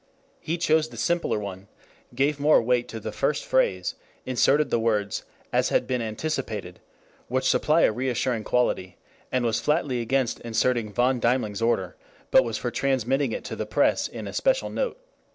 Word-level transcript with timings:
He 0.39 0.57
chose 0.57 0.89
the 0.89 0.97
simpler 0.97 1.37
one, 1.37 1.67
gave 2.15 2.39
more 2.39 2.59
weight 2.59 2.87
to 2.87 2.99
the 2.99 3.11
first 3.11 3.45
phrase, 3.45 3.93
inserted 4.25 4.71
the 4.71 4.79
words 4.79 5.25
'as 5.53 5.69
had 5.69 5.85
been 5.85 6.01
anticipated,' 6.01 6.79
which 7.27 7.47
supply 7.47 7.81
a 7.81 7.91
reassuring 7.91 8.43
quality, 8.43 8.97
and 9.31 9.45
was 9.45 9.59
flatly 9.59 10.01
against 10.01 10.39
inserting 10.39 10.91
von 10.91 11.19
Deimling's 11.19 11.61
order, 11.61 11.97
but 12.31 12.43
was 12.43 12.57
for 12.57 12.71
transmitting 12.71 13.31
it 13.31 13.43
to 13.43 13.55
the 13.55 13.67
press 13.67 14.07
in 14.07 14.27
a 14.27 14.33
special 14.33 14.71
note 14.71 14.97